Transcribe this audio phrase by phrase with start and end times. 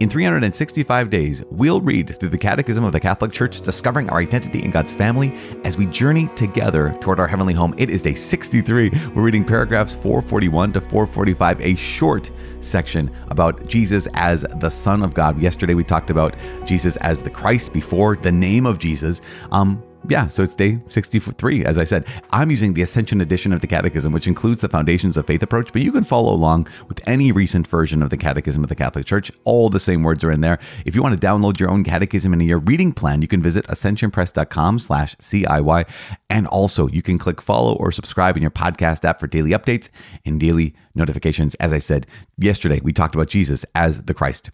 [0.00, 4.62] In 365 days, we'll read through the Catechism of the Catholic Church, discovering our identity
[4.62, 5.32] in God's family
[5.64, 7.74] as we journey together toward our heavenly home.
[7.78, 8.90] It is day 63.
[9.14, 15.14] We're reading paragraphs 441 to 445, a short section about Jesus as the Son of
[15.14, 15.40] God.
[15.40, 19.20] Yesterday, we talked about Jesus as the Christ before the name of Jesus.
[19.50, 22.06] Um, yeah, so it's day 63, as I said.
[22.32, 25.72] I'm using the Ascension edition of the Catechism, which includes the Foundations of Faith approach,
[25.72, 29.06] but you can follow along with any recent version of the Catechism of the Catholic
[29.06, 29.30] Church.
[29.44, 30.58] All the same words are in there.
[30.84, 33.42] If you want to download your own Catechism in a year reading plan, you can
[33.42, 35.88] visit ascensionpress.com slash CIY.
[36.28, 39.88] And also, you can click follow or subscribe in your podcast app for daily updates
[40.24, 41.54] and daily notifications.
[41.56, 42.06] As I said
[42.38, 44.50] yesterday, we talked about Jesus as the Christ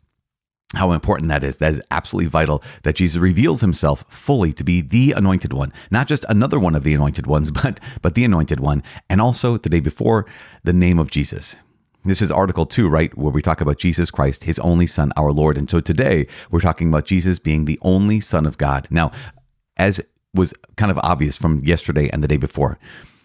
[0.75, 1.59] how important that is.
[1.59, 6.07] That is absolutely vital that Jesus reveals himself fully to be the anointed one, not
[6.07, 8.83] just another one of the anointed ones, but but the anointed one.
[9.09, 10.27] And also the day before,
[10.65, 11.57] the name of Jesus.
[12.05, 15.33] This is article 2, right, where we talk about Jesus Christ, his only son, our
[15.33, 15.59] Lord.
[15.59, 18.87] And so today we're talking about Jesus being the only son of God.
[18.91, 19.11] Now,
[19.77, 20.01] as
[20.33, 22.79] was kind of obvious from yesterday and the day before,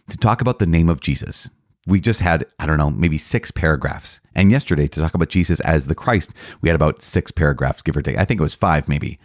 [0.09, 1.50] to talk about the name of Jesus,
[1.86, 4.20] we just had, I don't know, maybe six paragraphs.
[4.36, 7.98] And yesterday, to talk about Jesus as the Christ, we had about six paragraphs, give
[7.98, 8.17] or take.
[8.17, 9.20] I think it was five, maybe.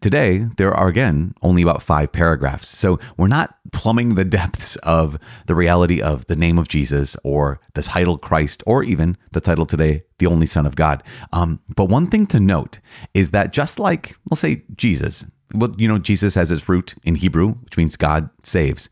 [0.00, 2.66] Today, there are again only about five paragraphs.
[2.66, 7.60] So we're not plumbing the depths of the reality of the name of Jesus or
[7.74, 11.02] the title Christ or even the title today, the only Son of God.
[11.32, 12.80] Um, but one thing to note
[13.14, 15.24] is that just like, we'll say Jesus,
[15.54, 18.88] well, you know, Jesus has its root in Hebrew, which means God saves.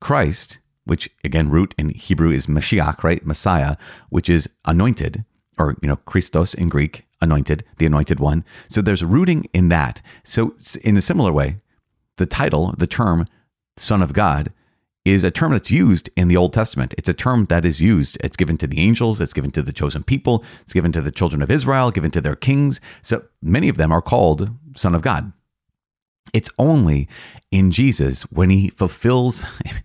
[0.00, 3.24] Christ which again, root in Hebrew is Mashiach, right?
[3.24, 3.76] Messiah,
[4.10, 5.24] which is anointed,
[5.58, 8.44] or, you know, Christos in Greek, anointed, the anointed one.
[8.68, 10.02] So there's a rooting in that.
[10.22, 11.56] So, in a similar way,
[12.16, 13.26] the title, the term
[13.76, 14.52] Son of God,
[15.04, 16.94] is a term that's used in the Old Testament.
[16.96, 18.16] It's a term that is used.
[18.24, 21.10] It's given to the angels, it's given to the chosen people, it's given to the
[21.10, 22.80] children of Israel, given to their kings.
[23.02, 25.32] So many of them are called Son of God.
[26.32, 27.06] It's only
[27.50, 29.44] in Jesus when he fulfills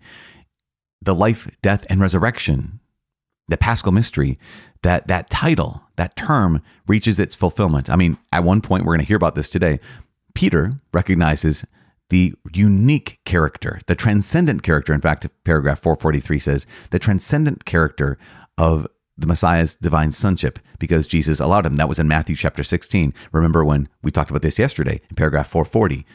[1.02, 2.80] the life, death, and resurrection,
[3.48, 4.38] the paschal mystery,
[4.82, 7.90] that that title, that term reaches its fulfillment.
[7.90, 9.80] I mean, at one point, we're going to hear about this today.
[10.34, 11.64] Peter recognizes
[12.10, 14.92] the unique character, the transcendent character.
[14.92, 18.18] In fact, paragraph 443 says the transcendent character
[18.58, 21.74] of the Messiah's divine sonship because Jesus allowed him.
[21.74, 23.14] That was in Matthew chapter 16.
[23.32, 26.06] Remember when we talked about this yesterday in paragraph 440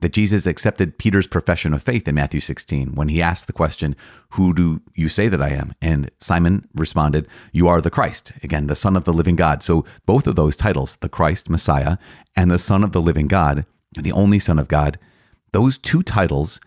[0.00, 3.96] that Jesus accepted Peter's profession of faith in Matthew 16 when he asked the question,
[4.30, 5.74] Who do you say that I am?
[5.82, 9.62] And Simon responded, You are the Christ, again, the Son of the living God.
[9.62, 11.96] So both of those titles, the Christ, Messiah,
[12.36, 14.98] and the Son of the living God, the only Son of God,
[15.52, 16.60] those two titles,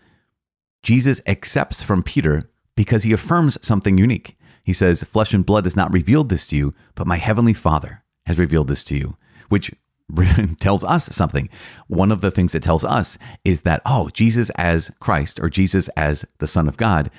[0.82, 4.36] Jesus accepts from Peter because he affirms something unique.
[4.64, 8.02] He says, Flesh and blood has not revealed this to you, but my heavenly Father
[8.26, 9.16] has revealed this to you,
[9.48, 9.72] which
[10.60, 11.48] tells us something.
[11.88, 15.88] One of the things it tells us is that, oh, Jesus as Christ or Jesus
[15.90, 17.10] as the Son of God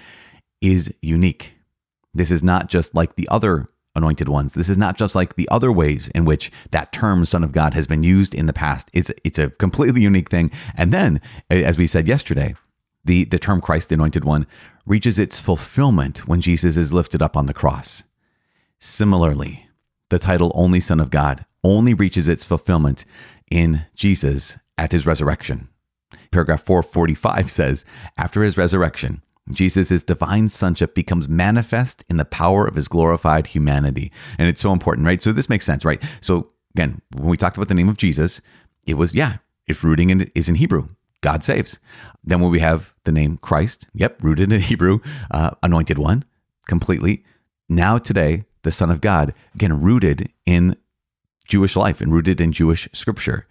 [0.61, 1.55] is unique.
[2.13, 4.53] This is not just like the other anointed ones.
[4.53, 7.73] This is not just like the other ways in which that term Son of God
[7.73, 8.89] has been used in the past.
[8.93, 10.51] It's, it's a completely unique thing.
[10.75, 12.55] And then, as we said yesterday,
[13.05, 14.47] the, the term Christ, the anointed one,
[14.85, 18.03] reaches its fulfillment when Jesus is lifted up on the cross.
[18.79, 19.62] Similarly,
[20.13, 23.03] the title Only Son of God only reaches its fulfillment
[23.49, 25.69] in Jesus at his resurrection.
[26.29, 27.83] Paragraph 445 says,
[28.15, 34.11] After his resurrection, Jesus' divine sonship becomes manifest in the power of his glorified humanity.
[34.37, 35.19] And it's so important, right?
[35.19, 36.01] So this makes sense, right?
[36.21, 38.39] So again, when we talked about the name of Jesus,
[38.85, 40.89] it was, yeah, if rooting in, is in Hebrew,
[41.21, 41.79] God saves.
[42.23, 44.99] Then when we have the name Christ, yep, rooted in Hebrew,
[45.31, 46.23] uh, anointed one,
[46.67, 47.23] completely.
[47.67, 50.75] Now today, the Son of God, again, rooted in
[51.47, 53.47] Jewish life and rooted in Jewish scripture.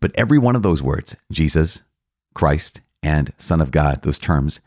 [0.00, 1.82] But every one of those words, Jesus,
[2.34, 4.60] Christ, and Son of God, those terms,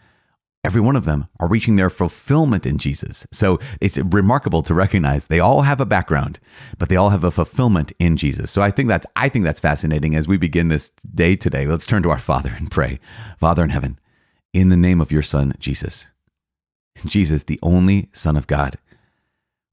[0.63, 3.27] every one of them are reaching their fulfillment in Jesus.
[3.31, 6.39] So it's remarkable to recognize they all have a background,
[6.78, 8.51] but they all have a fulfillment in Jesus.
[8.51, 11.68] So I think that's I think that's fascinating as we begin this day today.
[11.68, 13.00] Let's turn to our Father and pray.
[13.38, 14.00] Father in heaven,
[14.54, 16.07] in the name of your Son, Jesus.
[17.06, 18.78] Jesus, the only Son of God.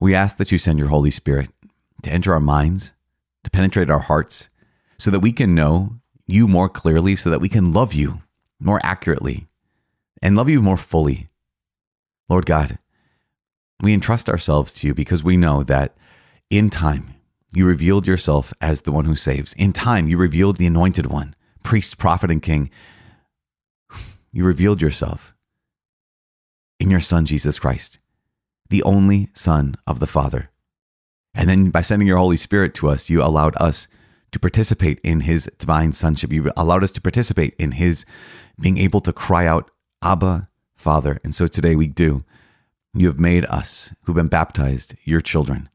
[0.02, 1.50] We ask that you send your Holy Spirit
[2.02, 2.92] to enter our minds,
[3.44, 4.48] to penetrate our hearts,
[4.98, 8.20] so that we can know you more clearly, so that we can love you
[8.58, 9.46] more accurately
[10.20, 11.28] and love you more fully.
[12.28, 12.80] Lord God,
[13.80, 15.96] we entrust ourselves to you because we know that
[16.50, 17.14] in time
[17.54, 19.52] you revealed yourself as the one who saves.
[19.52, 22.70] In time you revealed the anointed one priest, prophet, and king,
[24.32, 25.32] you revealed yourself
[26.80, 28.00] in your Son, Jesus Christ,
[28.72, 30.48] the only Son of the Father.
[31.34, 33.86] And then by sending your Holy Spirit to us, you allowed us
[34.32, 36.32] to participate in his divine sonship.
[36.32, 38.06] You allowed us to participate in his
[38.58, 39.70] being able to cry out,
[40.02, 41.20] Abba, Father.
[41.22, 42.24] And so today we do.
[42.94, 45.68] You have made us who've been baptized your children.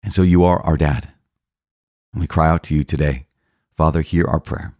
[0.00, 1.08] And so you are our dad.
[2.12, 3.26] And we cry out to you today,
[3.74, 4.74] Father, hear our prayer.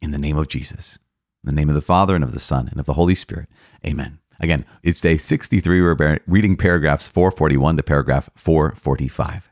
[0.00, 0.98] In the name of Jesus,
[1.44, 3.50] in the name of the Father and of the Son and of the Holy Spirit.
[3.86, 4.21] Amen.
[4.42, 5.80] Again, it's day 63.
[5.80, 9.50] We're reading paragraphs 441 to paragraph 445.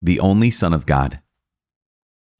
[0.00, 1.20] The only Son of God.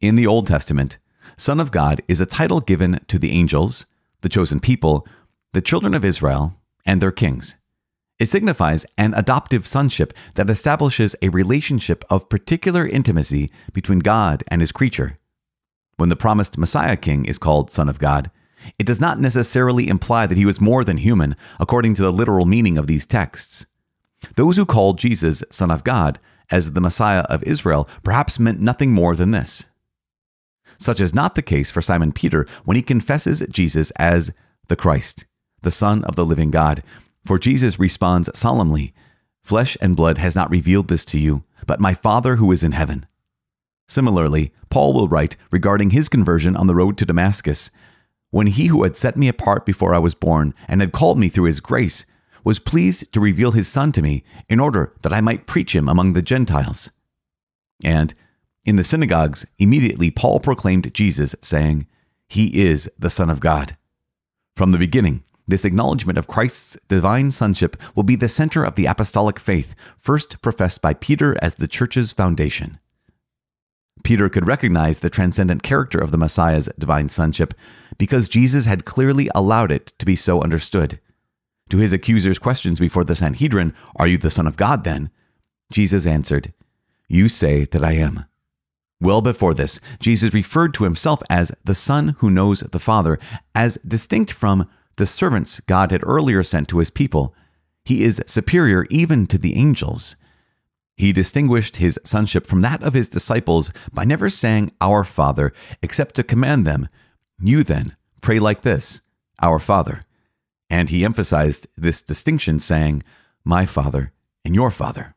[0.00, 0.96] In the Old Testament,
[1.36, 3.84] Son of God is a title given to the angels,
[4.22, 5.06] the chosen people,
[5.52, 6.54] the children of Israel,
[6.86, 7.56] and their kings.
[8.18, 14.62] It signifies an adoptive sonship that establishes a relationship of particular intimacy between God and
[14.62, 15.18] his creature.
[15.98, 18.30] When the promised Messiah king is called Son of God,
[18.78, 22.46] it does not necessarily imply that he was more than human, according to the literal
[22.46, 23.66] meaning of these texts.
[24.36, 26.18] Those who called Jesus Son of God
[26.50, 29.66] as the Messiah of Israel perhaps meant nothing more than this.
[30.78, 34.32] Such is not the case for Simon Peter when he confesses Jesus as
[34.68, 35.24] the Christ,
[35.62, 36.82] the Son of the living God.
[37.24, 38.94] For Jesus responds solemnly,
[39.42, 42.72] Flesh and blood has not revealed this to you, but my Father who is in
[42.72, 43.06] heaven.
[43.88, 47.70] Similarly, Paul will write regarding his conversion on the road to Damascus
[48.30, 51.28] When he who had set me apart before I was born and had called me
[51.28, 52.04] through his grace
[52.44, 55.88] was pleased to reveal his Son to me in order that I might preach him
[55.88, 56.90] among the Gentiles.
[57.82, 58.14] And
[58.64, 61.86] in the synagogues, immediately Paul proclaimed Jesus, saying,
[62.28, 63.76] He is the Son of God.
[64.56, 68.86] From the beginning, this acknowledgement of Christ's divine sonship will be the center of the
[68.86, 72.78] apostolic faith, first professed by Peter as the church's foundation.
[74.06, 77.52] Peter could recognize the transcendent character of the Messiah's divine sonship
[77.98, 81.00] because Jesus had clearly allowed it to be so understood.
[81.70, 85.10] To his accuser's questions before the Sanhedrin, Are you the Son of God then?
[85.72, 86.52] Jesus answered,
[87.08, 88.26] You say that I am.
[89.00, 93.18] Well before this, Jesus referred to himself as the Son who knows the Father,
[93.56, 97.34] as distinct from the servants God had earlier sent to his people.
[97.84, 100.14] He is superior even to the angels.
[100.96, 105.52] He distinguished his sonship from that of his disciples by never saying, Our Father,
[105.82, 106.88] except to command them,
[107.38, 109.02] You then pray like this,
[109.42, 110.04] Our Father.
[110.70, 113.02] And he emphasized this distinction, saying,
[113.44, 114.12] My Father
[114.44, 115.14] and your Father.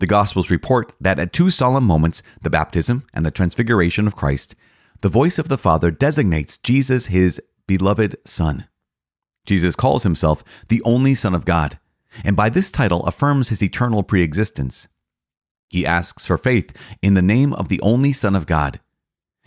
[0.00, 4.56] The Gospels report that at two solemn moments, the baptism and the transfiguration of Christ,
[5.02, 8.66] the voice of the Father designates Jesus his beloved Son.
[9.46, 11.78] Jesus calls himself the only Son of God,
[12.24, 14.88] and by this title affirms his eternal preexistence.
[15.68, 18.80] He asks for faith in the name of the only Son of God.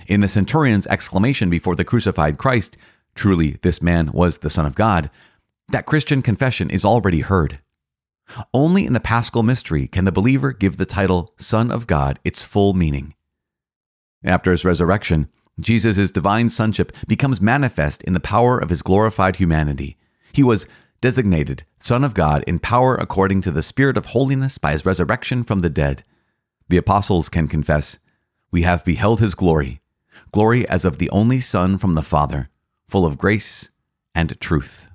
[0.07, 2.77] In the centurion's exclamation before the crucified Christ,
[3.15, 5.09] truly this man was the Son of God,
[5.69, 7.59] that Christian confession is already heard.
[8.53, 12.43] Only in the paschal mystery can the believer give the title Son of God its
[12.43, 13.13] full meaning.
[14.23, 15.29] After his resurrection,
[15.59, 19.97] Jesus' divine sonship becomes manifest in the power of his glorified humanity.
[20.31, 20.67] He was
[21.01, 25.43] designated Son of God in power according to the Spirit of holiness by his resurrection
[25.43, 26.03] from the dead.
[26.69, 27.99] The apostles can confess,
[28.51, 29.81] We have beheld his glory,
[30.31, 32.49] glory as of the only Son from the Father,
[32.87, 33.69] full of grace
[34.15, 34.89] and truth.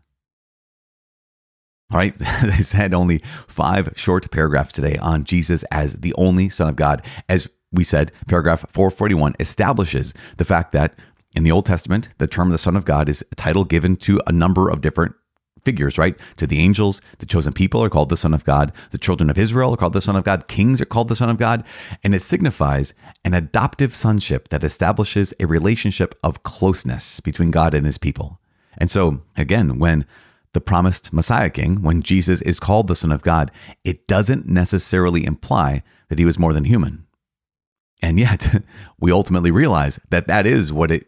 [1.90, 6.68] All right, I said only five short paragraphs today on Jesus as the only Son
[6.68, 7.04] of God.
[7.28, 10.94] As we said, paragraph 441 establishes the fact that
[11.34, 14.20] in the Old Testament, the term the Son of God is a title given to
[14.26, 15.14] a number of different
[15.64, 16.18] figures, right?
[16.36, 18.72] To the angels, the chosen people are called the Son of God.
[18.90, 20.48] The children of Israel are called the Son of God.
[20.48, 21.64] Kings are called the Son of God.
[22.02, 27.86] And it signifies an adoptive sonship that establishes a relationship of closeness between God and
[27.86, 28.40] his people.
[28.78, 30.06] And so, again, when
[30.52, 33.50] the promised Messiah King, when Jesus is called the Son of God,
[33.84, 37.06] it doesn't necessarily imply that he was more than human.
[38.02, 38.62] And yet,
[39.00, 41.06] we ultimately realize that that is what it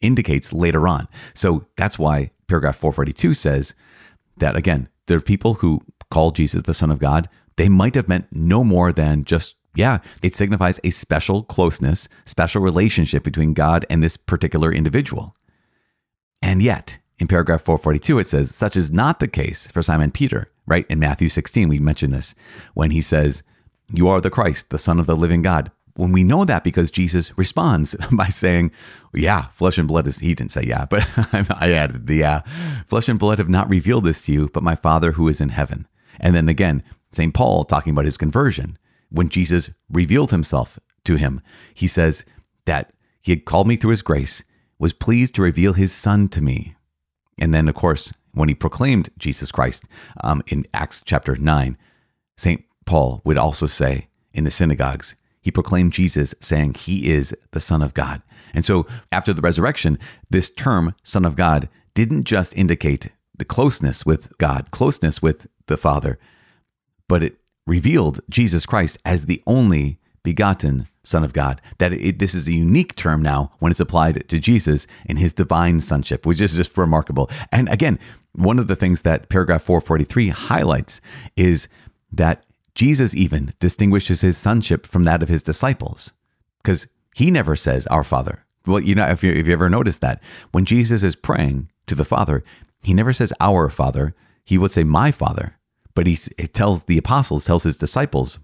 [0.00, 1.08] indicates later on.
[1.34, 3.74] So that's why paragraph 442 says
[4.36, 7.28] that, again, there are people who call Jesus the Son of God.
[7.56, 12.62] They might have meant no more than just, yeah, it signifies a special closeness, special
[12.62, 15.34] relationship between God and this particular individual.
[16.42, 20.50] And yet, in paragraph 442, it says, such is not the case for Simon Peter,
[20.66, 20.86] right?
[20.88, 22.34] In Matthew 16, we mentioned this
[22.74, 23.42] when he says,
[23.92, 26.90] You are the Christ, the Son of the living God when we know that because
[26.90, 28.70] Jesus responds by saying,
[29.14, 32.40] Yeah, flesh and blood is, he didn't say yeah, but I added the yeah,
[32.86, 35.50] flesh and blood have not revealed this to you, but my Father who is in
[35.50, 35.86] heaven.
[36.20, 37.34] And then again, St.
[37.34, 38.78] Paul talking about his conversion.
[39.08, 41.40] When Jesus revealed himself to him,
[41.74, 42.24] he says,
[42.66, 44.42] that he had called me through his grace,
[44.78, 46.76] was pleased to reveal his son to me.
[47.38, 49.84] And then, of course, when he proclaimed Jesus Christ
[50.22, 51.78] um, in Acts chapter 9,
[52.36, 52.64] St.
[52.84, 57.80] Paul would also say in the synagogues, he proclaimed Jesus, saying, He is the Son
[57.80, 58.20] of God.
[58.52, 59.96] And so after the resurrection,
[60.28, 65.76] this term, Son of God, didn't just indicate the closeness with God, closeness with the
[65.76, 66.18] Father,
[67.06, 71.60] but it revealed Jesus Christ as the only begotten Son of God.
[71.78, 75.32] That it, this is a unique term now when it's applied to Jesus in his
[75.32, 77.30] divine sonship, which is just remarkable.
[77.52, 78.00] And again,
[78.32, 81.00] one of the things that paragraph 443 highlights
[81.36, 81.68] is
[82.10, 82.42] that
[82.76, 86.12] Jesus even distinguishes his sonship from that of his disciples
[86.62, 88.44] because he never says, Our Father.
[88.66, 91.94] Well, you know, if you, if you ever noticed that, when Jesus is praying to
[91.94, 92.42] the Father,
[92.82, 94.14] he never says, Our Father.
[94.44, 95.56] He would say, My Father.
[95.94, 98.38] But he, he tells the apostles, tells his disciples,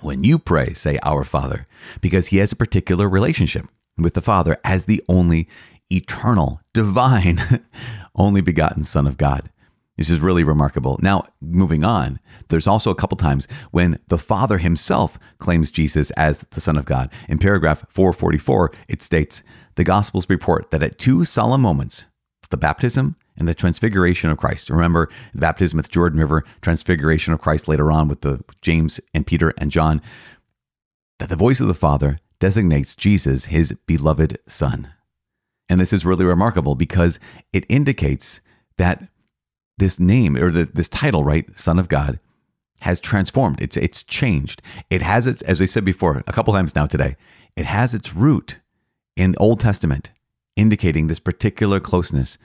[0.00, 1.66] when you pray, say, Our Father,
[2.00, 3.66] because he has a particular relationship
[3.98, 5.48] with the Father as the only
[5.90, 7.66] eternal, divine,
[8.14, 9.50] only begotten Son of God.
[10.00, 10.98] This is really remarkable.
[11.02, 16.40] Now, moving on, there's also a couple times when the Father himself claims Jesus as
[16.52, 17.12] the Son of God.
[17.28, 19.42] In paragraph 444, it states
[19.74, 22.06] The Gospels report that at two solemn moments,
[22.48, 24.70] the baptism and the transfiguration of Christ.
[24.70, 29.26] Remember, the baptism with Jordan River, transfiguration of Christ later on with the James and
[29.26, 30.00] Peter and John,
[31.18, 34.94] that the voice of the Father designates Jesus his beloved Son.
[35.68, 37.20] And this is really remarkable because
[37.52, 38.40] it indicates
[38.78, 39.06] that
[39.80, 42.20] this name or the, this title, right, Son of God,
[42.80, 43.60] has transformed.
[43.60, 44.62] It's it's changed.
[44.88, 47.16] It has its, as I said before, a couple times now today,
[47.56, 48.58] it has its root
[49.16, 50.12] in the Old Testament,
[50.54, 52.38] indicating this particular closeness,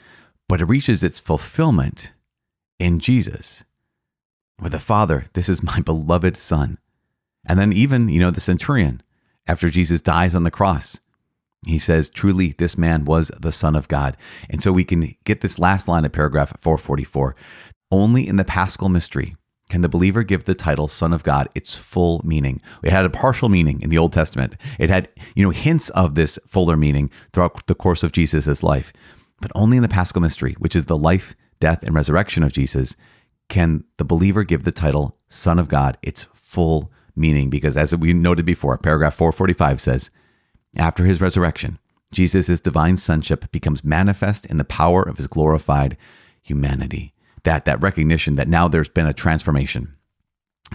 [0.50, 2.12] but it reaches its fulfillment
[2.80, 3.64] in Jesus.
[4.60, 6.80] With the Father, this is my beloved Son.
[7.48, 9.04] And then even, you know, the centurion,
[9.48, 11.00] after Jesus dies on the cross,
[11.66, 14.16] he says, Truly, this man was the Son of God.
[14.50, 17.36] And so we can get this last line of paragraph 444.
[17.92, 19.36] Only in the paschal mystery
[19.70, 22.62] can the believer give the title Son of God its full meaning.
[22.84, 24.56] It had a partial meaning in the Old Testament.
[24.80, 28.94] It had, you know, hints of this fuller meaning throughout the course of Jesus' life.
[29.42, 32.96] But only in the paschal mystery, which is the life, death, and resurrection of Jesus,
[33.50, 37.50] can the believer give the title Son of God its full meaning.
[37.50, 40.12] Because as we noted before, paragraph 445 says,
[40.76, 41.80] after his resurrection,
[42.12, 45.98] Jesus' divine sonship becomes manifest in the power of his glorified
[46.42, 47.14] humanity.
[47.44, 49.94] That, that recognition that now there's been a transformation,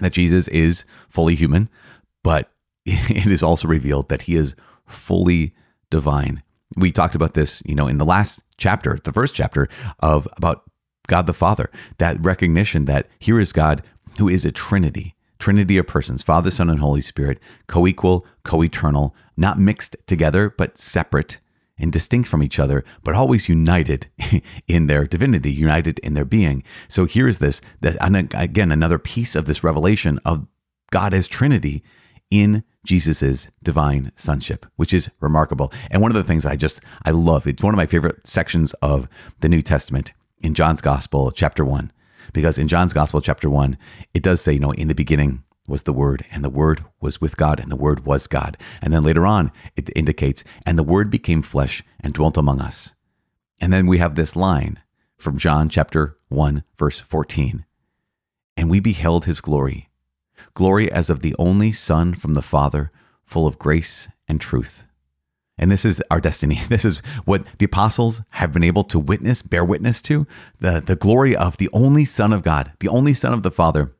[0.00, 1.69] that Jesus is fully human,
[2.23, 2.52] but
[2.87, 4.54] it is also revealed that he is
[4.87, 5.54] fully
[5.90, 6.42] divine.
[6.76, 10.62] We talked about this, you know, in the last chapter, the first chapter of about
[11.09, 13.83] God the Father, that recognition that here is God
[14.19, 18.62] who is a trinity, Trinity of persons, Father, Son, and Holy Spirit, co equal, co
[18.62, 21.40] eternal, not mixed together, but separate
[21.78, 24.06] and distinct from each other, but always united
[24.68, 26.62] in their divinity, united in their being.
[26.88, 27.97] So here is this, that
[28.35, 30.47] again, another piece of this revelation of
[30.90, 31.82] God as Trinity
[32.30, 35.73] in Jesus's divine sonship, which is remarkable.
[35.90, 38.75] And one of the things I just, I love, it's one of my favorite sections
[38.75, 39.09] of
[39.40, 41.92] the New Testament in John's Gospel, chapter one
[42.32, 43.76] because in John's Gospel, chapter 1,
[44.14, 47.20] it does say, you know, in the beginning was the Word, and the Word was
[47.20, 48.56] with God, and the Word was God.
[48.82, 52.92] And then later on, it indicates, and the Word became flesh and dwelt among us.
[53.60, 54.80] And then we have this line
[55.16, 57.64] from John chapter 1, verse 14.
[58.56, 59.88] And we beheld his glory,
[60.54, 62.90] glory as of the only Son from the Father,
[63.22, 64.84] full of grace and truth.
[65.61, 66.61] And this is our destiny.
[66.69, 70.26] This is what the apostles have been able to witness, bear witness to
[70.59, 73.93] the, the glory of the only Son of God, the only Son of the Father,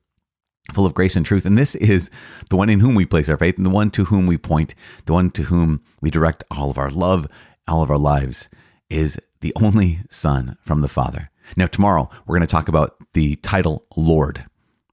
[0.73, 1.45] full of grace and truth.
[1.45, 2.11] And this is
[2.49, 4.75] the one in whom we place our faith and the one to whom we point,
[5.05, 7.27] the one to whom we direct all of our love,
[7.69, 8.49] all of our lives,
[8.89, 11.31] is the only Son from the Father.
[11.57, 14.47] Now, tomorrow, we're going to talk about the title Lord.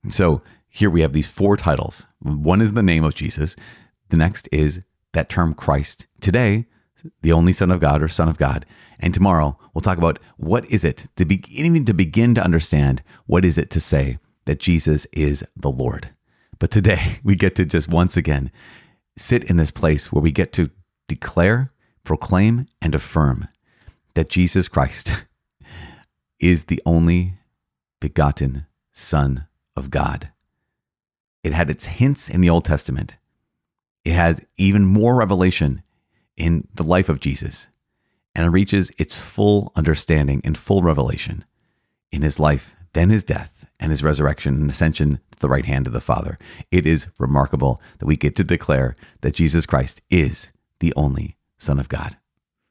[0.09, 2.07] So here we have these four titles.
[2.19, 3.55] One is the name of Jesus,
[4.09, 4.81] the next is
[5.13, 6.07] that term Christ.
[6.21, 6.65] Today,
[7.21, 8.65] the only Son of God or Son of God.
[8.99, 13.45] And tomorrow, we'll talk about what is it to begin to begin to understand what
[13.45, 16.09] is it to say that Jesus is the Lord.
[16.59, 18.51] But today, we get to just once again
[19.17, 20.69] sit in this place where we get to
[21.07, 21.71] declare,
[22.03, 23.47] proclaim, and affirm
[24.13, 25.11] that Jesus Christ
[26.39, 27.33] is the only
[27.99, 30.31] begotten Son of God.
[31.43, 33.17] It had its hints in the Old Testament.
[34.07, 35.83] It has even more revelation
[36.37, 37.67] in the life of Jesus,
[38.33, 41.43] and it reaches its full understanding and full revelation
[42.09, 45.87] in his life, then his death, and his resurrection and ascension to the right hand
[45.87, 46.39] of the Father.
[46.71, 51.77] It is remarkable that we get to declare that Jesus Christ is the only Son
[51.77, 52.15] of God.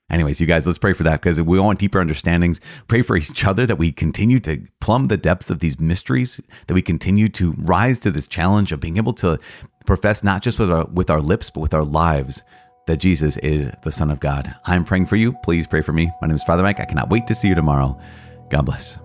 [0.09, 2.61] Anyways, you guys, let's pray for that because we want deeper understandings.
[2.89, 6.75] Pray for each other that we continue to plumb the depths of these mysteries, that
[6.75, 9.39] we continue to rise to this challenge of being able to
[9.87, 12.43] profess not just with our, with our lips, but with our lives
[12.87, 14.55] that Jesus is the Son of God.
[14.65, 15.33] I'm praying for you.
[15.33, 16.11] Please pray for me.
[16.21, 16.81] My name is Father Mike.
[16.81, 17.99] I cannot wait to see you tomorrow.
[18.49, 18.99] God bless.